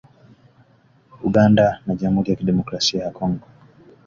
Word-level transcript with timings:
Uganda 1.27 1.65
na 1.85 1.93
Jamhuri 1.95 2.29
ya 2.29 2.35
Kidemokrasi 2.39 2.97
ya 2.97 3.11
Kongo 3.15 3.45